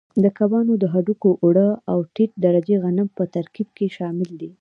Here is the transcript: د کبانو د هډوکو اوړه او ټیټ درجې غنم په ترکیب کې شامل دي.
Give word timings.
د 0.23 0.25
کبانو 0.37 0.73
د 0.79 0.83
هډوکو 0.93 1.29
اوړه 1.43 1.69
او 1.91 1.99
ټیټ 2.13 2.31
درجې 2.45 2.75
غنم 2.83 3.07
په 3.17 3.23
ترکیب 3.35 3.67
کې 3.77 3.87
شامل 3.97 4.29
دي. 4.39 4.49